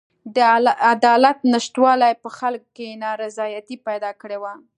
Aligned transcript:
د 0.35 0.37
عدالت 0.93 1.37
نشتوالي 1.53 2.13
په 2.23 2.29
خلکو 2.37 2.69
کې 2.75 2.99
نارضایتي 3.03 3.75
پیدا 3.87 4.11
کړې 4.21 4.37
وه. 4.43 4.53